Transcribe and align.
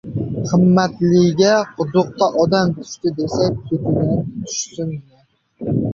—Himmatliga, 0.51 1.51
quduqqa 1.75 2.29
odam 2.43 2.73
tushdi, 2.79 3.11
desa, 3.19 3.47
ketidan 3.69 4.25
tushsinmi? 4.47 5.03